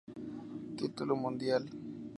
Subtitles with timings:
[0.79, 1.63] Título Mundial.